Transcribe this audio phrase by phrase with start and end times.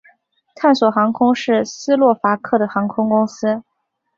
[0.55, 3.63] 探索航空是斯洛伐克的航空公司。